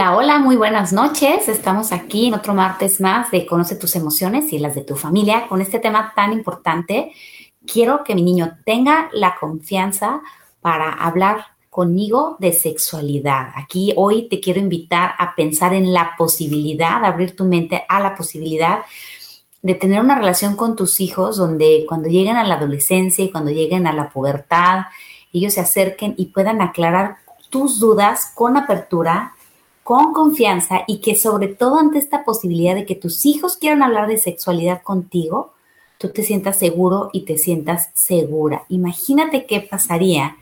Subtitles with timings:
[0.00, 1.46] Hola, hola, muy buenas noches.
[1.46, 5.46] Estamos aquí en otro martes más de Conoce tus emociones y las de tu familia
[5.46, 7.12] con este tema tan importante.
[7.70, 10.22] Quiero que mi niño tenga la confianza
[10.62, 13.48] para hablar conmigo de sexualidad.
[13.54, 18.14] Aquí hoy te quiero invitar a pensar en la posibilidad, abrir tu mente a la
[18.14, 18.78] posibilidad
[19.60, 23.50] de tener una relación con tus hijos donde cuando lleguen a la adolescencia y cuando
[23.50, 24.84] lleguen a la pubertad,
[25.30, 27.16] ellos se acerquen y puedan aclarar
[27.50, 29.34] tus dudas con apertura,
[29.90, 34.06] con confianza y que sobre todo ante esta posibilidad de que tus hijos quieran hablar
[34.06, 35.52] de sexualidad contigo,
[35.98, 38.62] tú te sientas seguro y te sientas segura.
[38.68, 40.36] Imagínate qué pasaría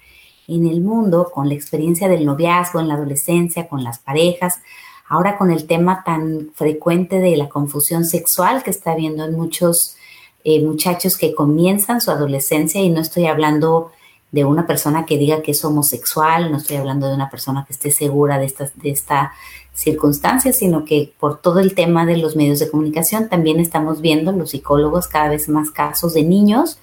[0.49, 4.61] en el mundo con la experiencia del noviazgo en la adolescencia, con las parejas,
[5.09, 9.97] ahora con el tema tan frecuente de la confusión sexual que está habiendo en muchos
[10.45, 13.93] eh, muchachos que comienzan su adolescencia y no estoy hablando
[14.31, 17.73] de una persona que diga que es homosexual, no estoy hablando de una persona que
[17.73, 19.33] esté segura de esta, de esta
[19.73, 24.33] circunstancia, sino que por todo el tema de los medios de comunicación también estamos viendo
[24.33, 26.79] los psicólogos cada vez más casos de niños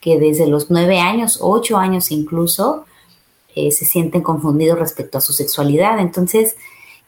[0.00, 2.84] que desde los nueve años, ocho años incluso,
[3.56, 5.98] eh, se sienten confundidos respecto a su sexualidad.
[5.98, 6.56] Entonces,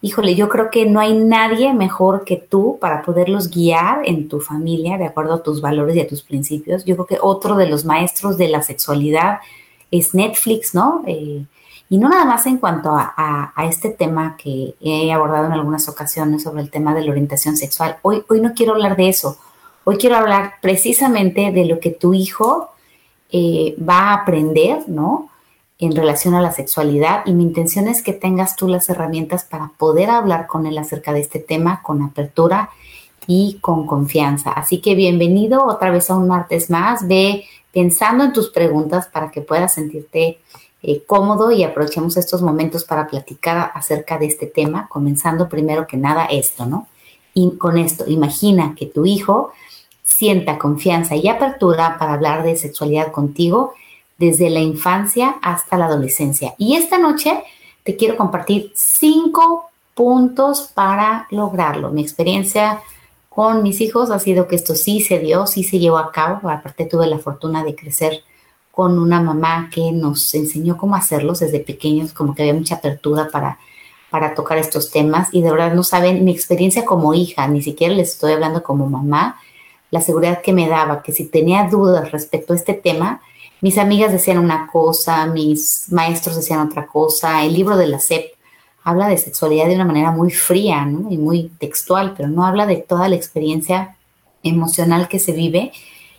[0.01, 4.41] híjole, yo creo que no hay nadie mejor que tú para poderlos guiar en tu
[4.41, 6.85] familia de acuerdo a tus valores y a tus principios.
[6.85, 9.39] Yo creo que otro de los maestros de la sexualidad
[9.91, 11.03] es Netflix, ¿no?
[11.07, 11.45] Eh,
[11.91, 16.43] y no nada más en cuanto a, este tema que he abordado en algunas ocasiones
[16.43, 17.97] sobre el tema de la orientación sexual.
[18.03, 19.39] Hoy, hoy no quiero hablar de eso.
[19.85, 22.71] Hoy quiero hablar precisamente de lo que tu hijo
[23.33, 25.31] eh, va a aprender, ¿no?
[25.79, 29.71] en relación a la sexualidad y mi intención es que tengas tú las herramientas para
[29.79, 32.71] poder hablar con él acerca de este tema con apertura
[33.29, 34.51] y con confianza.
[34.51, 37.07] Así que bienvenido otra vez a un martes más.
[37.07, 40.41] Ve pensando en tus preguntas para que puedas sentirte
[40.83, 45.97] eh, cómodo y aprovechemos estos momentos para platicar acerca de este tema, comenzando primero que
[45.97, 46.87] nada esto, ¿no?
[47.35, 49.53] Y con esto, imagina que tu hijo
[50.05, 53.75] sienta confianza y apertura para hablar de sexualidad contigo
[54.17, 56.55] desde la infancia hasta la adolescencia.
[56.59, 57.43] Y esta noche
[57.85, 61.91] te quiero compartir cinco puntos para lograrlo.
[61.91, 62.81] Mi experiencia
[63.39, 66.51] con mis hijos ha sido que esto sí se dio, sí se llevó a cabo.
[66.51, 68.25] Aparte tuve la fortuna de crecer
[68.73, 73.29] con una mamá que nos enseñó cómo hacerlos desde pequeños, como que había mucha apertura
[73.31, 73.61] para,
[74.11, 75.29] para tocar estos temas.
[75.31, 78.89] Y de verdad no saben mi experiencia como hija, ni siquiera les estoy hablando como
[78.89, 79.41] mamá,
[79.93, 83.21] la seguridad que me daba, que si tenía dudas respecto a este tema,
[83.61, 87.45] mis amigas decían una cosa, mis maestros decían otra cosa.
[87.45, 88.33] El libro de la SEP
[88.85, 92.77] habla de sexualidad de una manera muy fría y muy textual, pero no habla de
[92.77, 93.97] toda la experiencia
[94.43, 95.73] emocional que se vive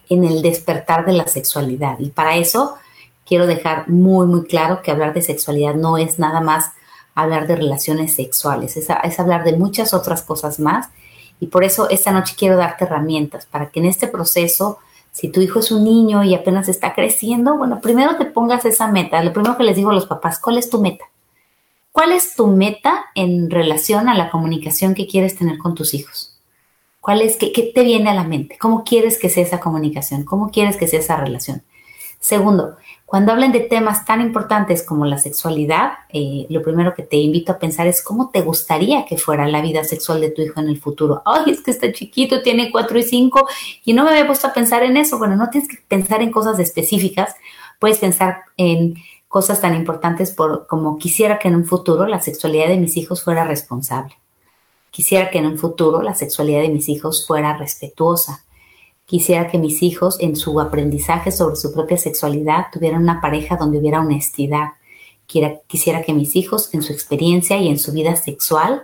[0.10, 1.98] en el despertar de la sexualidad.
[2.00, 2.76] Y para eso
[3.26, 6.72] quiero dejar muy, muy claro que hablar de sexualidad no es nada más
[7.16, 10.90] hablar de relaciones sexuales, es, es hablar de muchas otras cosas más.
[11.40, 14.80] Y por eso esta noche quiero darte herramientas para que en este proceso
[15.12, 18.88] si tu hijo es un niño y apenas está creciendo, bueno, primero te pongas esa
[18.88, 19.24] meta.
[19.24, 21.06] Lo primero que les digo a los papás, ¿cuál es tu meta?
[22.00, 26.40] ¿Cuál es tu meta en relación a la comunicación que quieres tener con tus hijos?
[27.02, 28.58] ¿Cuál es, qué, qué te viene a la mente?
[28.58, 30.24] ¿Cómo quieres que sea esa comunicación?
[30.24, 31.62] ¿Cómo quieres que sea esa relación?
[32.22, 37.18] Segundo, cuando hablen de temas tan importantes como la sexualidad, eh, lo primero que te
[37.18, 40.62] invito a pensar es cómo te gustaría que fuera la vida sexual de tu hijo
[40.62, 41.22] en el futuro.
[41.26, 43.46] Ay, es que está chiquito, tiene cuatro y cinco
[43.84, 45.18] y no me había puesto a pensar en eso.
[45.18, 47.36] Bueno, no tienes que pensar en cosas específicas,
[47.78, 48.96] puedes pensar en
[49.30, 53.24] cosas tan importantes por, como quisiera que en un futuro la sexualidad de mis hijos
[53.24, 54.16] fuera responsable.
[54.92, 58.44] Quisiera que en un futuro la sexualidad de mis hijos fuera respetuosa
[59.10, 63.80] Quisiera que mis hijos en su aprendizaje sobre su propia sexualidad tuvieran una pareja donde
[63.80, 64.74] hubiera honestidad.
[65.26, 68.84] Quisiera que mis hijos en su experiencia y en su vida sexual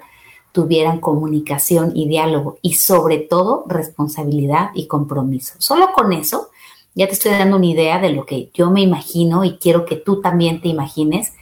[0.52, 5.54] tuvieran comunicación y diálogo y sobre todo responsabilidad y compromiso.
[5.60, 6.50] Solo con eso
[6.96, 9.98] ya te estoy dando una idea de lo que yo me imagino y quiero que
[9.98, 11.34] tú también te imagines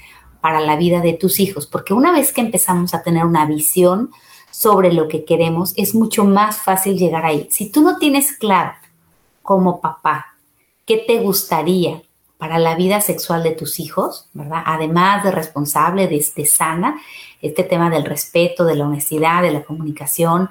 [0.41, 4.11] para la vida de tus hijos, porque una vez que empezamos a tener una visión
[4.51, 7.47] sobre lo que queremos, es mucho más fácil llegar ahí.
[7.49, 8.73] Si tú no tienes claro
[9.41, 10.35] como papá
[10.85, 12.01] qué te gustaría
[12.37, 14.63] para la vida sexual de tus hijos, ¿verdad?
[14.65, 16.99] Además de responsable, de, sana,
[17.41, 20.49] este tema del respeto, de la honestidad, de la comunicación,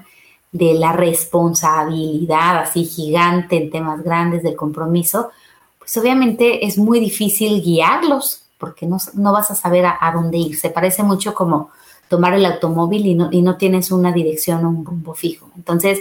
[0.52, 5.30] de la responsabilidad así gigante en temas grandes del compromiso,
[5.78, 10.56] pues obviamente es muy difícil guiarlos porque no, vas a saber a, a dónde ir.
[10.56, 11.70] Se parece mucho como
[12.08, 15.50] tomar el automóvil y no, y no tienes una dirección o un rumbo fijo.
[15.56, 16.00] Entonces,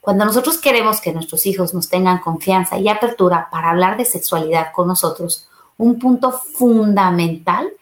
[0.00, 4.68] cuando nosotros queremos que nuestros hijos nos tengan confianza y apertura para hablar de sexualidad
[4.72, 7.72] con nosotros, un punto fundamental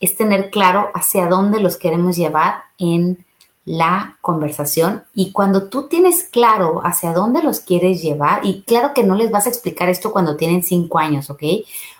[0.00, 3.24] es tener claro hacia dónde los queremos llevar en
[3.64, 9.04] la conversación y cuando tú tienes claro hacia dónde los quieres llevar, y claro que
[9.04, 11.42] no les vas a explicar esto cuando tienen cinco años, ¿ok?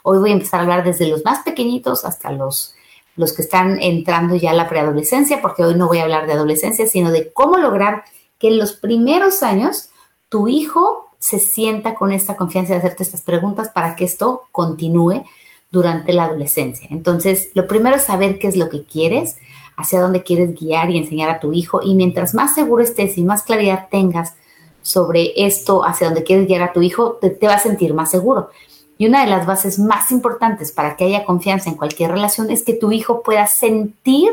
[0.02, 2.74] Hoy voy a empezar a hablar desde los más pequeñitos hasta los,
[3.16, 6.32] los que están entrando ya a la preadolescencia, porque hoy no voy a hablar de
[6.32, 8.04] adolescencia, sino de cómo lograr
[8.38, 9.90] que en los primeros años
[10.28, 15.24] tu hijo se sienta con esta confianza de hacerte estas preguntas para que esto continúe
[15.70, 16.88] durante la adolescencia.
[16.90, 19.36] Entonces, lo primero es saber qué es lo que quieres,
[19.80, 21.80] hacia dónde quieres guiar y enseñar a tu hijo.
[21.82, 24.34] Y mientras más seguro estés y más claridad tengas
[24.82, 28.10] sobre esto, hacia dónde quieres guiar a tu hijo, te, te va a sentir más
[28.10, 28.50] seguro.
[28.98, 32.62] Y una de las bases más importantes para que haya confianza en cualquier relación es
[32.62, 34.30] que tu hijo pueda sentir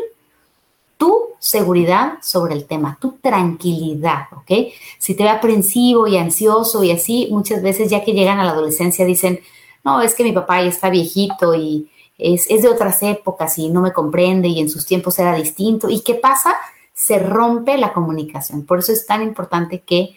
[0.98, 4.74] tu seguridad sobre el tema, tu tranquilidad, ¿ok?
[4.98, 8.52] Si te ve aprensivo y ansioso y así, muchas veces ya que llegan a la
[8.52, 9.40] adolescencia dicen,
[9.84, 13.82] no, es que mi papá ya está viejito y es, de otras épocas y no
[13.82, 15.90] me comprende y en sus tiempos era distinto.
[15.90, 16.56] ¿Y qué pasa?
[16.94, 18.66] Se rompe la comunicación.
[18.66, 20.16] Por eso es tan importante que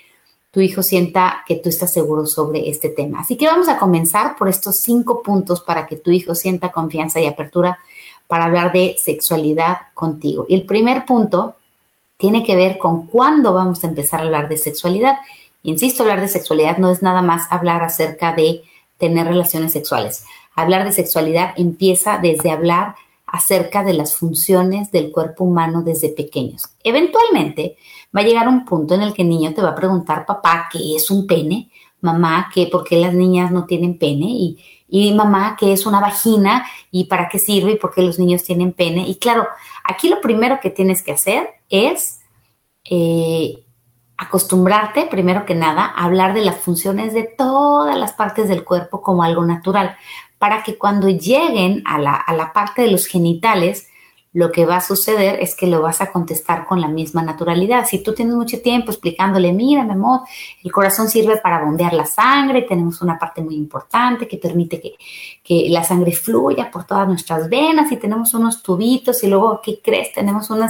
[0.51, 3.21] tu hijo sienta que tú estás seguro sobre este tema.
[3.21, 7.21] Así que vamos a comenzar por estos cinco puntos para que tu hijo sienta confianza
[7.21, 7.79] y apertura
[8.27, 10.47] para hablar de sexualidad contigo.
[10.49, 11.57] Y el primer punto
[12.17, 15.19] tiene que ver con cuándo vamos a empezar a hablar de sexualidad.
[15.63, 18.63] Insisto, hablar de sexualidad no es nada más hablar acerca de
[18.99, 20.25] tener relaciones sexuales.
[20.55, 22.95] Hablar de sexualidad empieza desde hablar
[23.27, 26.65] acerca de las funciones del cuerpo humano desde pequeños.
[26.83, 27.77] Eventualmente
[28.15, 30.69] va a llegar un punto en el que el niño te va a preguntar, papá,
[30.73, 31.71] ¿qué es un pene?
[32.01, 34.57] Mamá, ¿qué, ¿por qué las niñas no tienen pene?
[34.89, 36.67] Y, mamá, ¿qué es una vagina?
[36.91, 37.73] ¿Y para qué sirve?
[37.73, 39.07] ¿Y por qué los niños tienen pene?
[39.07, 39.47] Y claro,
[39.85, 42.21] aquí lo primero que tienes que hacer es
[42.85, 43.65] eh,
[44.17, 49.03] acostumbrarte, primero que nada, a hablar de las funciones de todas las partes del cuerpo
[49.03, 49.97] como algo natural,
[50.41, 53.89] para que cuando lleguen a la, a la parte de los genitales,
[54.33, 57.85] lo que va a suceder es que lo vas a contestar con la misma naturalidad.
[57.87, 60.21] Si tú tienes mucho tiempo explicándole, mira, mi amor,
[60.65, 64.95] el corazón sirve para bombear la sangre, tenemos una parte muy importante que permite que,
[65.45, 69.79] que la sangre fluya por todas nuestras venas y tenemos unos tubitos y luego, ¿qué
[69.83, 70.15] crees?
[70.15, 70.67] Tenemos un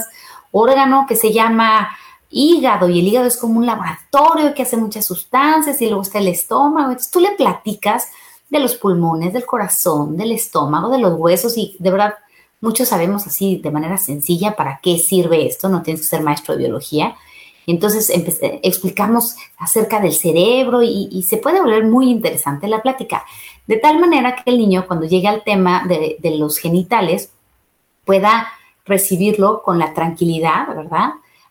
[0.51, 1.91] órgano que se llama
[2.29, 6.19] hígado y el hígado es como un laboratorio que hace muchas sustancias y luego está
[6.19, 6.91] el estómago.
[6.91, 8.09] Entonces tú le platicas
[8.51, 12.15] de los pulmones, del corazón, del estómago, de los huesos y de verdad
[12.61, 16.55] muchos sabemos así de manera sencilla para qué sirve esto, no tienes que ser maestro
[16.55, 17.17] de biología.
[17.67, 18.11] Entonces
[18.63, 23.25] explicamos acerca del cerebro y, se puede volver muy interesante la plática,
[23.67, 27.31] de tal manera que el niño cuando llegue al tema de, de los genitales
[28.05, 28.49] pueda
[28.85, 31.11] recibirlo con la tranquilidad, ¿verdad?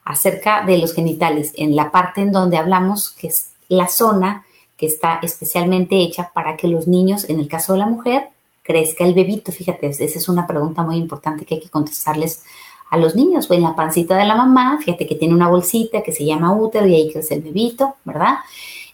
[0.09, 4.43] acerca de los genitales, en la parte en donde hablamos, que es la zona
[4.79, 8.29] que está especialmente hecha para que los niños, en el caso de la mujer,
[8.63, 9.51] crezca el bebito.
[9.51, 12.43] Fíjate, esa es una pregunta muy importante que hay que contestarles
[12.89, 13.51] a los niños.
[13.51, 16.87] En la pancita de la mamá, fíjate que tiene una bolsita que se llama útero
[16.87, 18.35] y ahí crece el bebito, ¿verdad?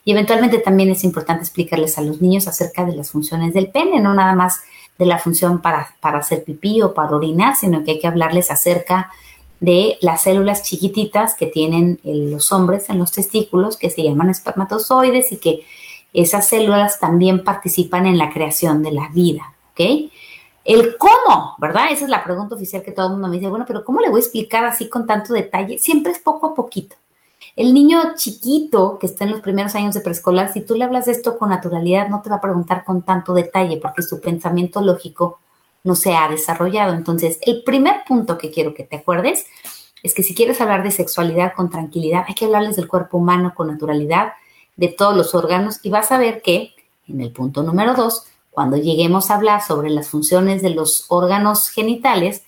[0.04, 4.00] Y eventualmente también es importante explicarles a los niños acerca de las funciones del pene,
[4.00, 4.62] no nada más
[4.98, 8.50] de la función para, para hacer pipí o para orinar, sino que hay que hablarles
[8.50, 9.12] acerca
[10.02, 15.38] las células chiquititas que tienen los hombres en los testículos, que se llaman espermatozoides y
[15.38, 15.66] que
[16.14, 20.12] esas células también participan en la creación de la vida, ¿ok?
[20.64, 21.92] El cómo, ¿verdad?
[21.92, 24.10] Esa es la pregunta oficial que todo el mundo me dice, bueno, pero ¿cómo le
[24.10, 25.78] voy a explicar así con tanto detalle?
[25.78, 26.96] Siempre es poco a poquito.
[27.56, 31.06] El niño chiquito que está en los primeros años de preescolar, si tú le hablas
[31.06, 34.82] de esto con naturalidad, no te va a preguntar con tanto detalle porque su pensamiento
[34.82, 35.40] lógico
[35.86, 36.94] no se ha desarrollado.
[36.94, 39.46] Entonces, el primer punto que quiero que te acuerdes
[40.04, 43.54] es que si quieres hablar de sexualidad con tranquilidad, hay que hablarles del cuerpo humano
[43.56, 44.34] con naturalidad,
[44.76, 46.74] de todos los órganos, y vas a ver que
[47.08, 51.70] en el punto número dos, cuando lleguemos a hablar sobre las funciones de los órganos
[51.70, 52.44] genitales,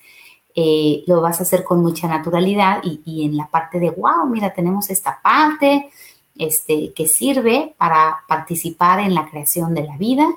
[0.55, 4.25] eh, lo vas a hacer con mucha naturalidad y, y, en la parte de, wow,
[4.27, 5.89] mira, tenemos esta parte
[6.35, 10.27] este, que sirve para participar en la creación de la vida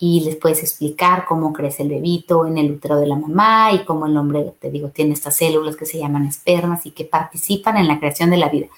[0.00, 3.84] y les puedes explicar cómo crece el bebito en el útero de la mamá y
[3.84, 7.76] cómo el hombre, te digo, tiene estas células que se llaman espermas y que participan
[7.76, 8.68] en la creación de la vida.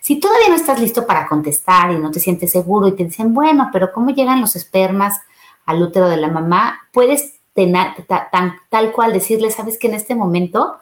[0.00, 3.34] Si todavía no estás listo para contestar y no te sientes seguro y te dicen,
[3.34, 5.20] bueno, pero ¿cómo llegan los espermas
[5.66, 6.80] al útero de la mamá?
[6.90, 10.76] Puedes tener, tan, tal cual decirle, sabes que en este momento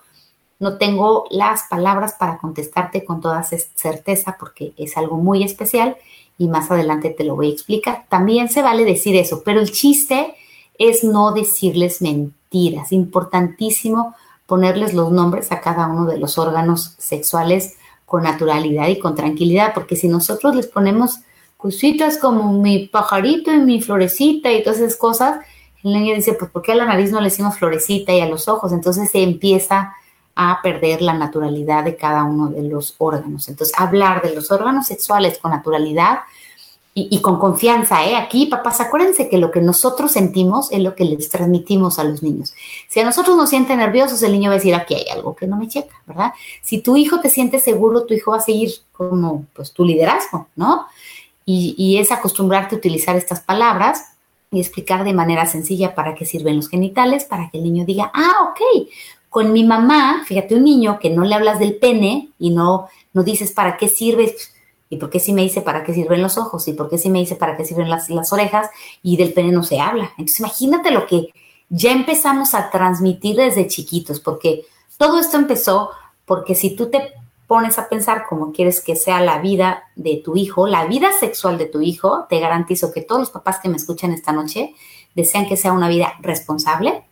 [0.61, 5.97] no tengo las palabras para contestarte con toda certeza porque es algo muy especial
[6.41, 8.07] y más adelante te lo voy a explicar.
[8.09, 10.35] También se vale decir eso, pero el chiste
[10.79, 12.93] es no decirles mentiras.
[12.93, 14.15] Importantísimo
[14.47, 19.75] ponerles los nombres a cada uno de los órganos sexuales con naturalidad y con tranquilidad,
[19.75, 21.19] porque si nosotros les ponemos
[21.59, 25.41] cositas como mi pajarito y mi florecita y todas esas cosas,
[25.85, 28.27] el niño dice, pues ¿por qué a la nariz no le decimos florecita y a
[28.27, 28.73] los ojos?
[28.73, 29.95] Entonces se empieza
[30.35, 33.49] a perder la naturalidad de cada uno de los órganos.
[33.49, 36.21] Entonces, hablar de los órganos sexuales con naturalidad
[36.93, 38.17] y, con confianza, ¿eh?
[38.17, 42.23] Aquí, papás, acuérdense que lo que nosotros sentimos es lo que les transmitimos a los
[42.23, 42.53] niños.
[42.89, 45.47] Si a nosotros nos siente nerviosos, el niño va a decir, aquí hay algo que
[45.47, 46.33] no me checa, ¿verdad?
[46.63, 50.49] Si tu hijo te siente seguro, tu hijo va a seguir como, pues, tu liderazgo,
[50.57, 50.87] ¿no?
[51.45, 54.07] Y, y es acostumbrarte a utilizar estas palabras
[54.51, 58.11] y explicar de manera sencilla para qué sirven los genitales, para que el niño diga,
[58.13, 58.89] ah, ok,
[59.31, 63.23] con mi mamá, fíjate, un niño que no le hablas del pene y no, no
[63.23, 64.35] dices para qué sirve
[64.93, 66.67] ¿Y por qué si me dice para qué sirven los ojos?
[66.67, 68.69] ¿Y por qué si me dice para qué sirven las, las orejas?
[69.05, 70.11] Y del pene no se habla.
[70.19, 71.33] Entonces imagínate lo que
[71.69, 74.67] ya empezamos a transmitir desde chiquitos, porque
[74.99, 75.91] todo esto empezó
[76.27, 77.13] porque si tú te
[77.47, 81.57] pones a pensar cómo quieres que sea la vida de tu hijo, la vida sexual
[81.57, 84.75] de tu hijo, te garantizo que todos los papás que me escuchan esta noche
[85.15, 87.05] desean que sea una vida responsable,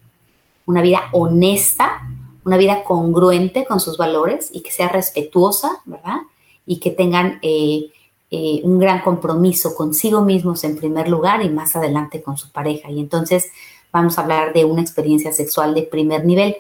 [0.68, 2.06] una vida honesta,
[2.44, 6.18] una vida congruente con sus valores y que sea respetuosa, ¿verdad?
[6.66, 7.90] y que tengan eh,
[8.30, 12.90] eh, un gran compromiso consigo mismos en primer lugar y más adelante con su pareja.
[12.90, 13.46] Y entonces
[13.90, 16.58] vamos a hablar de una experiencia sexual de primer nivel,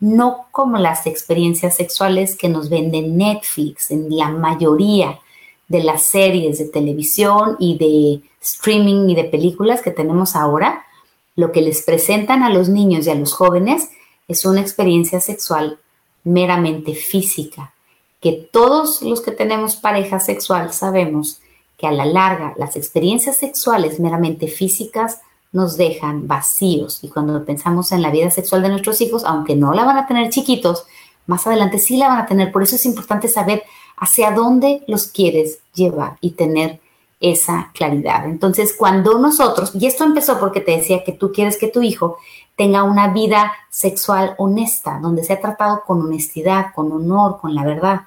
[0.00, 5.20] no como las experiencias sexuales que nos venden Netflix en la mayoría
[5.68, 10.86] de las series de televisión y de streaming y de películas que tenemos ahora,
[11.36, 13.90] lo que les presentan a los niños y a los jóvenes
[14.28, 15.78] es una experiencia sexual
[16.24, 17.74] meramente física,
[18.20, 21.40] que todos los que tenemos pareja sexual sabemos
[21.76, 25.20] que a la larga las experiencias sexuales meramente físicas
[25.50, 29.72] nos dejan vacíos y cuando pensamos en la vida sexual de nuestros hijos, aunque no
[29.74, 30.86] la van a tener chiquitos,
[31.26, 32.52] más adelante sí la van a tener.
[32.52, 33.64] Por eso es importante saber
[33.96, 36.80] hacia dónde los quieres llevar y tener
[37.22, 38.26] esa claridad.
[38.26, 42.18] Entonces, cuando nosotros, y esto empezó porque te decía que tú quieres que tu hijo
[42.56, 48.02] tenga una vida sexual honesta, donde sea tratado con honestidad, con honor, con la verdad.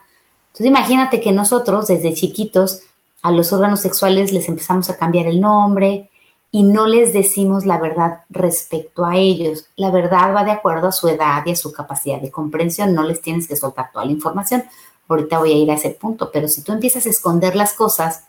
[0.48, 2.82] Entonces imagínate que nosotros desde chiquitos
[3.22, 6.10] a los órganos sexuales les empezamos a cambiar el nombre
[6.52, 9.66] y no les decimos la verdad respecto a ellos.
[9.78, 12.94] La verdad va de acuerdo a su edad y a su capacidad de comprensión.
[12.94, 14.64] No les tienes que soltar toda la información.
[15.08, 18.26] Ahorita voy a ir a ese punto, pero si tú empiezas a esconder las cosas,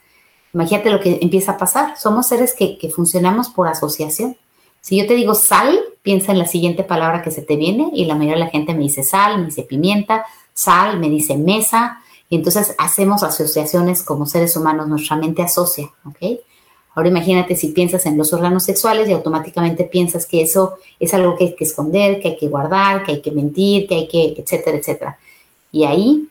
[0.56, 1.98] imagínate lo que empieza a pasar.
[1.98, 4.36] Somos seres que, que funcionamos por asociación.
[4.80, 8.06] Si yo te digo sal, piensa en la siguiente palabra que se te viene y
[8.06, 12.00] la mayoría de la gente me dice sal, me dice pimienta, sal, me dice mesa,
[12.30, 16.40] y entonces hacemos asociaciones como seres humanos, nuestra mente asocia, ¿ok?
[16.94, 21.36] Ahora imagínate si piensas en los órganos sexuales y automáticamente piensas que eso es algo
[21.36, 24.34] que hay que esconder, que hay que guardar, que hay que mentir, que hay que,
[24.38, 25.18] etcétera, etcétera.
[25.70, 26.26] Y ahí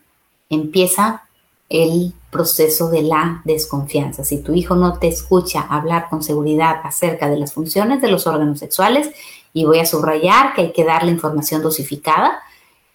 [0.49, 1.27] empieza
[1.69, 4.23] el proceso de la desconfianza.
[4.23, 8.27] Si tu hijo no te escucha hablar con seguridad acerca de las funciones de los
[8.27, 9.09] órganos sexuales,
[9.55, 12.41] y voy a subrayar que hay que darle información dosificada,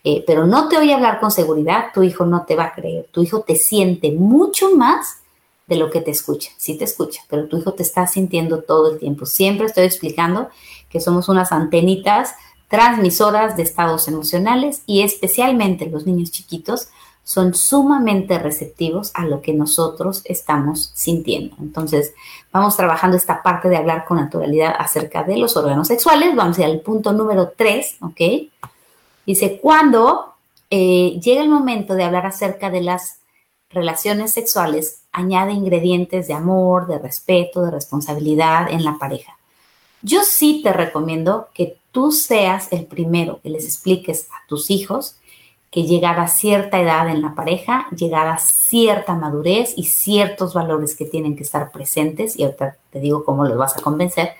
[0.05, 3.09] eh, pero no te oye hablar con seguridad, tu hijo no te va a creer.
[3.11, 5.23] Tu hijo te siente mucho más
[5.67, 6.51] de lo que te escucha.
[6.59, 9.25] Sí te escucha, pero tu hijo te está sintiendo todo el tiempo.
[9.25, 10.51] Siempre estoy explicando
[10.91, 12.35] que somos unas antenitas
[12.69, 16.89] transmisoras de estados emocionales y especialmente los niños chiquitos
[17.31, 21.55] son sumamente receptivos a lo que nosotros estamos sintiendo.
[21.61, 22.13] Entonces,
[22.53, 26.35] vamos trabajando esta parte de hablar con naturalidad acerca de los órganos sexuales.
[26.35, 28.21] Vamos al punto número 3, ¿ok?
[29.25, 30.35] Dice, cuando
[30.71, 33.21] eh, llega el momento de hablar acerca de las
[33.69, 39.39] relaciones sexuales, añade ingredientes de amor, de respeto, de responsabilidad en la pareja.
[40.03, 45.15] Yo sí te recomiendo que tú seas el primero que les expliques a tus hijos
[45.71, 50.97] que llegar a cierta edad en la pareja, llegar a cierta madurez y ciertos valores
[50.97, 54.31] que tienen que estar presentes, y ahorita te digo cómo los vas a convencer,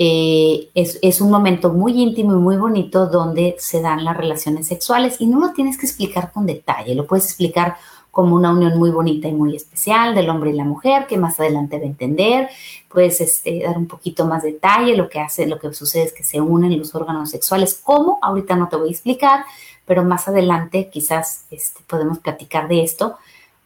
[0.00, 5.16] eh, es, un momento muy íntimo y muy bonito donde se dan las relaciones sexuales
[5.18, 7.76] y no lo tienes que explicar con detalle, lo puedes explicar
[8.12, 11.40] como una unión muy bonita y muy especial del hombre y la mujer que más
[11.40, 12.48] adelante va a entender,
[12.88, 16.22] puedes este, dar un poquito más detalle, lo que hace, lo que sucede es que
[16.22, 18.18] se unen los órganos sexuales, ¿cómo?
[18.22, 19.44] Ahorita no te voy a explicar,
[19.88, 23.16] pero más adelante quizás este, podemos platicar de esto,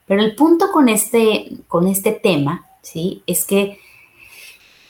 [0.07, 3.23] pero el punto con este, con este tema, ¿sí?
[3.27, 3.79] Es que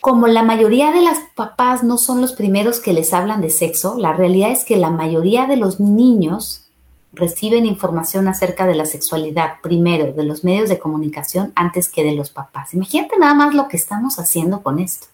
[0.00, 3.96] como la mayoría de las papás no son los primeros que les hablan de sexo,
[3.98, 6.66] la realidad es que la mayoría de los niños
[7.14, 12.14] reciben información acerca de la sexualidad primero de los medios de comunicación antes que de
[12.14, 12.74] los papás.
[12.74, 15.06] Imagínate nada más lo que estamos haciendo con esto.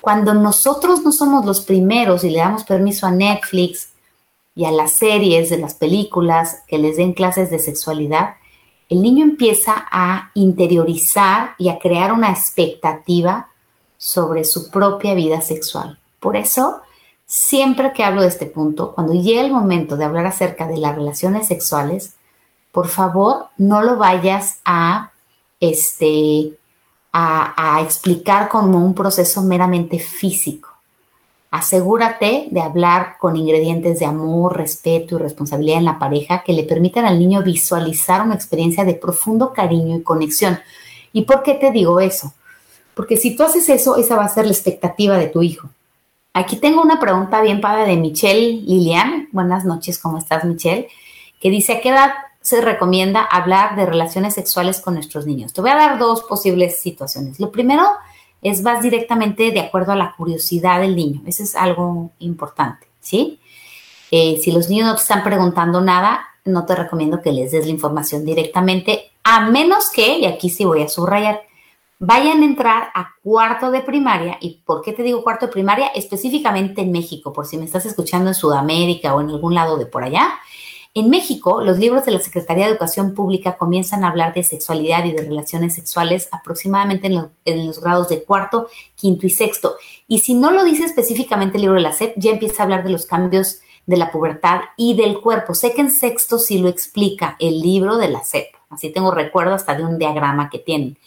[0.00, 3.88] Cuando nosotros no somos los primeros y le damos permiso a Netflix
[4.58, 8.34] y a las series de las películas que les den clases de sexualidad,
[8.88, 13.50] el niño empieza a interiorizar y a crear una expectativa
[13.98, 16.00] sobre su propia vida sexual.
[16.18, 16.80] Por eso
[17.24, 20.96] siempre que hablo de este punto, cuando llegue el momento de hablar acerca de las
[20.96, 22.14] relaciones sexuales,
[22.72, 25.12] por favor, no lo vayas a,
[25.60, 26.58] este,
[27.12, 30.67] a, a explicar como un proceso meramente físico.
[31.50, 36.64] Asegúrate de hablar con ingredientes de amor, respeto y responsabilidad en la pareja que le
[36.64, 40.58] permitan al niño visualizar una experiencia de profundo cariño y conexión.
[41.12, 42.34] ¿Y por qué te digo eso?
[42.94, 45.70] Porque si tú haces eso, esa va a ser la expectativa de tu hijo.
[46.34, 49.28] Aquí tengo una pregunta bien padre de Michelle Lilian.
[49.32, 50.88] Buenas noches, ¿cómo estás, Michelle?
[51.40, 52.10] Que dice, ¿a qué edad
[52.42, 55.54] se recomienda hablar de relaciones sexuales con nuestros niños?
[55.54, 57.40] Te voy a dar dos posibles situaciones.
[57.40, 57.88] Lo primero
[58.42, 61.22] es vas directamente de acuerdo a la curiosidad del niño.
[61.26, 63.40] Eso es algo importante, ¿sí?
[64.10, 67.66] Eh, si los niños no te están preguntando nada, no te recomiendo que les des
[67.66, 71.42] la información directamente, a menos que, y aquí sí voy a subrayar,
[71.98, 74.38] vayan a entrar a cuarto de primaria.
[74.40, 75.88] ¿Y por qué te digo cuarto de primaria?
[75.88, 79.86] Específicamente en México, por si me estás escuchando en Sudamérica o en algún lado de
[79.86, 80.38] por allá.
[80.98, 85.04] En México, los libros de la Secretaría de Educación Pública comienzan a hablar de sexualidad
[85.04, 87.06] y de relaciones sexuales aproximadamente
[87.44, 89.76] en, los grados de cuarto, quinto y sexto.
[90.08, 92.82] Y si no lo dice específicamente el libro de la SEP, ya empieza a hablar
[92.82, 95.54] de los cambios de la pubertad y del cuerpo.
[95.54, 98.48] Sé que en sexto sí lo explica el libro de la SEP.
[98.68, 100.98] Así tengo recuerdo hasta de un diagrama que tienen.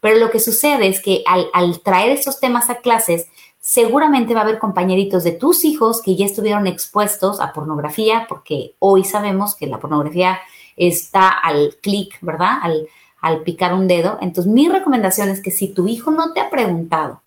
[0.00, 3.28] Pero lo que sucede es que al, traer estos temas a clases,
[3.66, 8.76] seguramente va a haber compañeritos de tus hijos que ya estuvieron expuestos a pornografía, porque
[8.78, 10.38] hoy sabemos que la pornografía
[10.76, 12.58] está al clic, ¿verdad?
[12.62, 12.86] Al,
[13.20, 14.18] al picar un dedo.
[14.20, 17.22] Entonces, mi recomendación es que si tu hijo no te ha preguntado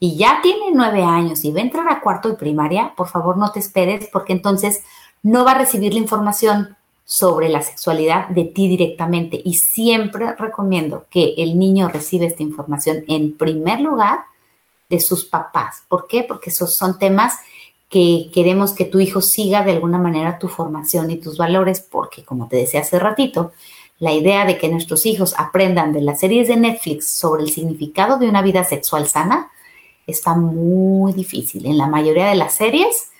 [0.00, 3.36] y ya tiene nueve años y va a entrar a cuarto de primaria, por favor
[3.36, 4.82] no te esperes, porque entonces
[5.22, 9.40] no va a recibir la información sobre la sexualidad de ti directamente.
[9.44, 14.24] Y siempre recomiendo que el niño reciba esta información en primer lugar
[14.88, 15.82] de sus papás.
[15.88, 16.24] ¿Por qué?
[16.24, 17.34] Porque esos son temas
[17.88, 22.24] que queremos que tu hijo siga de alguna manera tu formación y tus valores, porque
[22.24, 23.52] como te decía hace ratito,
[23.98, 28.18] la idea de que nuestros hijos aprendan de las series de Netflix sobre el significado
[28.18, 29.50] de una vida sexual sana
[30.06, 31.66] está muy difícil.
[31.66, 33.10] En la mayoría de las series,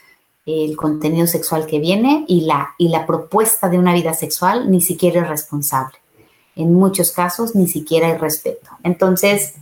[0.46, 4.80] el contenido sexual que viene y la, y la propuesta de una vida sexual ni
[4.80, 5.98] siquiera es responsable.
[6.56, 8.70] En muchos casos, ni siquiera hay respeto.
[8.82, 9.54] Entonces,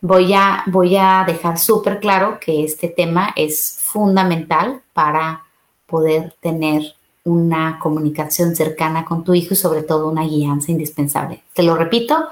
[0.00, 5.44] voy a, voy a dejar súper claro que este tema es fundamental para
[5.86, 11.42] poder tener una comunicación cercana con tu hijo y sobre todo una guianza indispensable.
[11.52, 12.28] Te lo repito,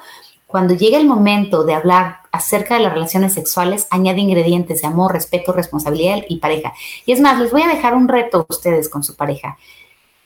[0.47, 5.13] cuando llegue el momento de hablar acerca de las relaciones sexuales, añade ingredientes de amor,
[5.13, 6.73] respeto, responsabilidad y pareja.
[7.05, 9.59] Y es más, les voy a dejar un reto a ustedes con su pareja.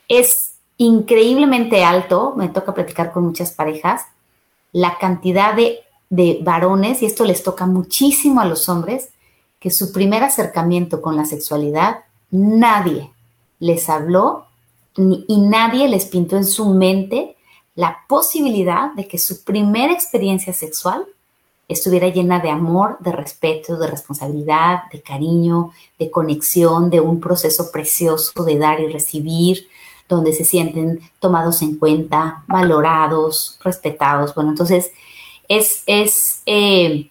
[0.07, 4.05] Es increíblemente alto, me toca platicar con muchas parejas,
[4.71, 5.81] la cantidad de
[6.13, 9.09] de varones, y esto les toca muchísimo a los hombres,
[9.59, 13.09] que su primer acercamiento con la sexualidad, nadie
[13.57, 14.45] les habló
[14.95, 17.35] y nadie les pintó en su mente
[17.73, 21.03] la posibilidad de que su primera experiencia sexual
[21.67, 27.71] estuviera llena de amor, de respeto, de responsabilidad, de cariño, de conexión, de un proceso
[27.71, 29.67] precioso de dar y recibir,
[30.07, 34.35] donde se sienten tomados en cuenta, valorados, respetados.
[34.35, 34.91] Bueno, entonces
[35.57, 37.09] es, es eh,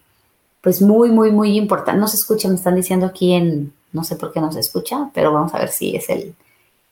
[0.60, 2.00] pues muy, muy, muy importante.
[2.00, 5.10] No se escucha, me están diciendo aquí en, no sé por qué no se escucha,
[5.14, 6.34] pero vamos a ver si es el,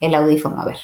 [0.00, 0.60] el audífono.
[0.60, 0.78] A ver.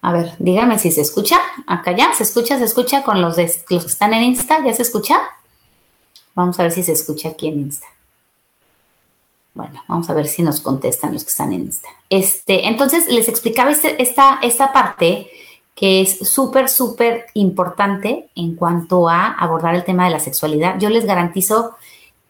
[0.00, 1.38] A ver, dígame si se escucha.
[1.66, 2.58] Acá ya, ¿se escucha?
[2.58, 4.64] ¿Se escucha con los, los que están en Insta?
[4.64, 5.20] ¿Ya se escucha?
[6.34, 7.86] Vamos a ver si se escucha aquí en Insta.
[9.54, 11.88] Bueno, vamos a ver si nos contestan los que están en Insta.
[12.08, 15.28] Este, entonces, les explicaba este, esta, esta parte
[15.78, 20.76] que es súper, súper importante en cuanto a abordar el tema de la sexualidad.
[20.80, 21.76] Yo les garantizo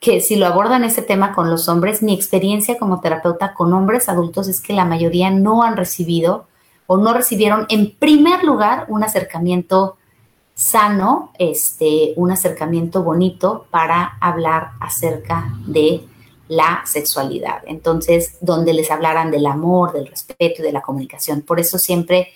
[0.01, 4.11] que si lo abordan ese tema con los hombres, mi experiencia como terapeuta con hombres
[4.11, 6.47] adultos es que la mayoría no han recibido
[6.87, 9.97] o no recibieron en primer lugar un acercamiento
[10.55, 16.05] sano, este, un acercamiento bonito para hablar acerca de
[16.49, 17.63] la sexualidad.
[17.65, 21.41] Entonces, donde les hablaran del amor, del respeto y de la comunicación.
[21.41, 22.29] Por eso siempre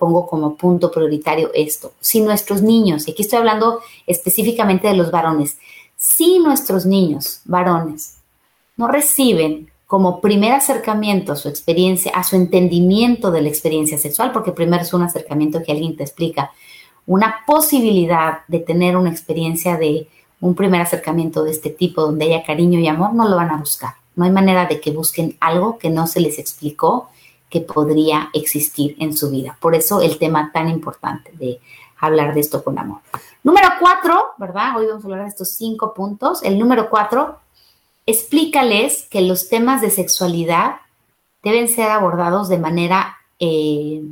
[0.00, 1.92] pongo como punto prioritario esto.
[2.00, 5.58] Si nuestros niños, y aquí estoy hablando específicamente de los varones,
[5.96, 8.16] si nuestros niños varones
[8.76, 14.32] no reciben como primer acercamiento a su experiencia, a su entendimiento de la experiencia sexual,
[14.32, 16.52] porque primero es un acercamiento que alguien te explica,
[17.06, 20.08] una posibilidad de tener una experiencia de
[20.40, 23.58] un primer acercamiento de este tipo donde haya cariño y amor, no lo van a
[23.58, 23.94] buscar.
[24.16, 27.08] No hay manera de que busquen algo que no se les explicó
[27.50, 29.58] que podría existir en su vida.
[29.60, 31.60] Por eso el tema tan importante de
[31.98, 33.00] hablar de esto con amor.
[33.42, 34.78] Número cuatro, ¿verdad?
[34.78, 36.42] Hoy vamos a hablar de estos cinco puntos.
[36.42, 37.40] El número cuatro
[38.06, 40.76] explícales que los temas de sexualidad
[41.42, 44.02] deben ser abordados de manera eh,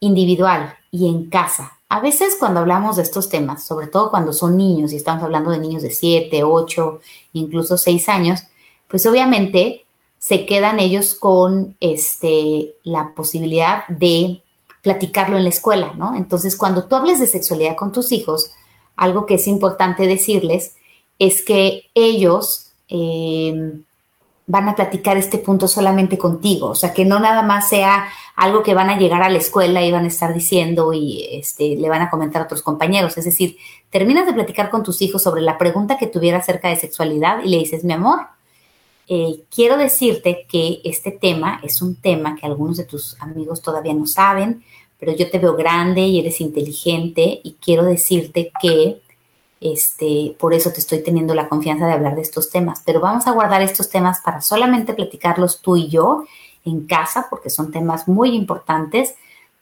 [0.00, 1.78] individual y en casa.
[1.88, 5.50] A veces cuando hablamos de estos temas, sobre todo cuando son niños y estamos hablando
[5.50, 7.00] de niños de 7, 8,
[7.34, 8.42] incluso 6 años,
[8.88, 9.85] pues obviamente
[10.26, 14.42] se quedan ellos con este, la posibilidad de
[14.82, 16.16] platicarlo en la escuela, ¿no?
[16.16, 18.50] Entonces, cuando tú hables de sexualidad con tus hijos,
[18.96, 20.74] algo que es importante decirles
[21.20, 23.78] es que ellos eh,
[24.48, 28.64] van a platicar este punto solamente contigo, o sea, que no nada más sea algo
[28.64, 31.88] que van a llegar a la escuela y van a estar diciendo y este, le
[31.88, 33.58] van a comentar a otros compañeros, es decir,
[33.90, 37.48] terminas de platicar con tus hijos sobre la pregunta que tuviera acerca de sexualidad y
[37.48, 38.26] le dices, mi amor,
[39.08, 43.94] eh, quiero decirte que este tema es un tema que algunos de tus amigos todavía
[43.94, 44.64] no saben,
[44.98, 49.00] pero yo te veo grande y eres inteligente y quiero decirte que
[49.60, 52.82] este, por eso te estoy teniendo la confianza de hablar de estos temas.
[52.84, 56.24] Pero vamos a guardar estos temas para solamente platicarlos tú y yo
[56.64, 59.14] en casa, porque son temas muy importantes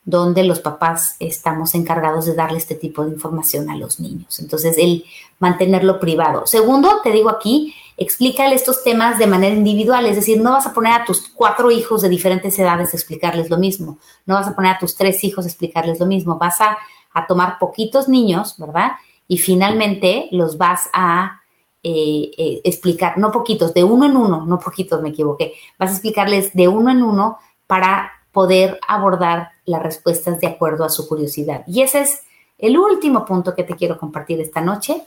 [0.06, 4.38] donde los papás estamos encargados de darle este tipo de información a los niños.
[4.38, 5.04] Entonces, el
[5.38, 6.46] mantenerlo privado.
[6.46, 10.72] Segundo, te digo aquí, explícale estos temas de manera individual, es decir, no vas a
[10.72, 14.54] poner a tus cuatro hijos de diferentes edades a explicarles lo mismo, no vas a
[14.54, 16.76] poner a tus tres hijos a explicarles lo mismo, vas a,
[17.12, 18.92] a tomar poquitos niños, ¿verdad?
[19.28, 21.40] y finalmente los vas a
[21.82, 25.94] eh, eh, explicar, no poquitos, de uno en uno, no poquitos, me equivoqué, vas a
[25.94, 31.64] explicarles de uno en uno para poder abordar las respuestas de acuerdo a su curiosidad.
[31.66, 32.22] Y ese es
[32.58, 35.02] el último punto que te quiero compartir esta noche.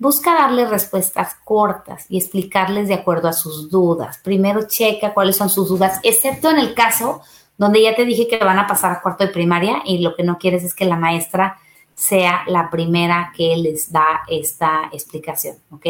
[0.00, 4.16] Busca darles respuestas cortas y explicarles de acuerdo a sus dudas.
[4.16, 7.20] Primero checa cuáles son sus dudas, excepto en el caso
[7.58, 10.22] donde ya te dije que van a pasar a cuarto de primaria y lo que
[10.22, 11.58] no quieres es que la maestra
[11.94, 15.84] sea la primera que les da esta explicación, ¿ok?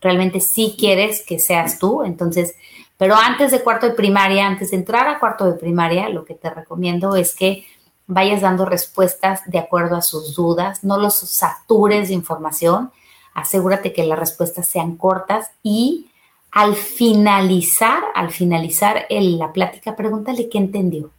[0.00, 2.54] Realmente sí quieres que seas tú, entonces,
[2.96, 6.34] pero antes de cuarto de primaria, antes de entrar a cuarto de primaria, lo que
[6.34, 7.66] te recomiendo es que
[8.06, 12.90] vayas dando respuestas de acuerdo a sus dudas, no los satures de información,
[13.34, 16.08] asegúrate que las respuestas sean cortas y
[16.50, 21.10] al finalizar, al finalizar la plática, pregúntale qué entendió.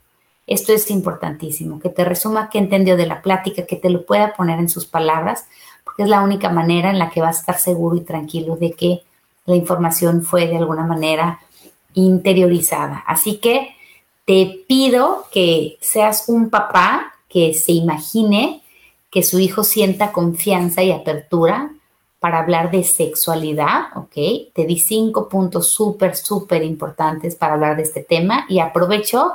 [0.46, 4.34] Esto es importantísimo, que te resuma qué entendió de la plática, que te lo pueda
[4.34, 5.46] poner en sus palabras,
[5.82, 8.72] porque es la única manera en la que vas a estar seguro y tranquilo de
[8.72, 9.02] que
[9.46, 11.40] la información fue de alguna manera
[11.94, 13.02] interiorizada.
[13.06, 13.74] Así que
[14.24, 18.62] te pido que seas un papá que se imagine
[19.10, 21.70] que su hijo sienta confianza y apertura
[22.24, 24.14] para hablar de sexualidad, ¿ok?
[24.54, 29.34] Te di cinco puntos súper, súper importantes para hablar de este tema y aprovecho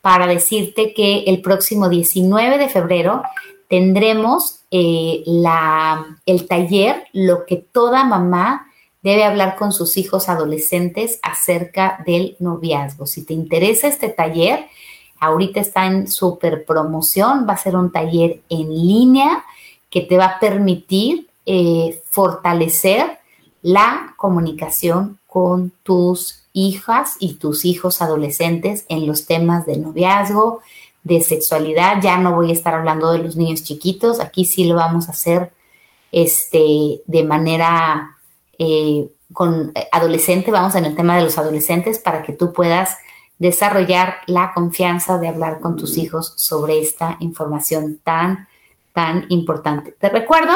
[0.00, 3.22] para decirte que el próximo 19 de febrero
[3.68, 8.66] tendremos eh, la, el taller Lo que toda mamá
[9.02, 13.04] debe hablar con sus hijos adolescentes acerca del noviazgo.
[13.04, 14.68] Si te interesa este taller,
[15.20, 19.44] ahorita está en super promoción, va a ser un taller en línea
[19.90, 23.18] que te va a permitir eh, fortalecer
[23.62, 30.60] la comunicación con tus hijas y tus hijos adolescentes en los temas de noviazgo,
[31.04, 32.02] de sexualidad.
[32.02, 35.12] Ya no voy a estar hablando de los niños chiquitos, aquí sí lo vamos a
[35.12, 35.52] hacer
[36.10, 38.16] este, de manera
[38.58, 42.98] eh, con adolescente, vamos en el tema de los adolescentes para que tú puedas
[43.38, 48.46] desarrollar la confianza de hablar con tus hijos sobre esta información tan,
[48.92, 49.92] tan importante.
[49.92, 50.52] Te recuerdo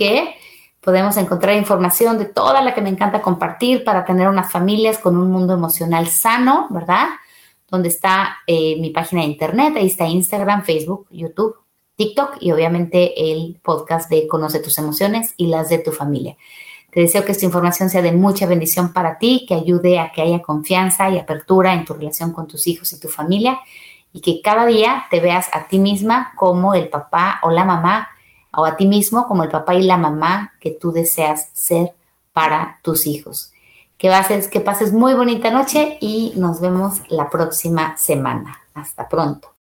[0.00, 0.34] que
[0.80, 5.18] Podemos encontrar información de toda la que me encanta compartir para tener unas familias con
[5.18, 7.08] un mundo emocional sano, ¿verdad?
[7.68, 11.54] Donde está eh, mi página de internet, ahí está Instagram, Facebook, YouTube,
[11.96, 16.38] TikTok y obviamente el podcast de Conoce tus emociones y las de tu familia.
[16.90, 20.22] Te deseo que esta información sea de mucha bendición para ti, que ayude a que
[20.22, 23.60] haya confianza y apertura en tu relación con tus hijos y tu familia
[24.14, 28.08] y que cada día te veas a ti misma como el papá o la mamá
[28.56, 31.94] o a ti mismo como el papá y la mamá que tú deseas ser
[32.32, 33.52] para tus hijos.
[33.98, 38.58] Que, pases, que pases muy bonita noche y nos vemos la próxima semana.
[38.74, 39.59] Hasta pronto.